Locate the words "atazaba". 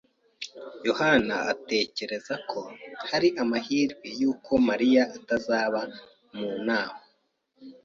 5.17-5.79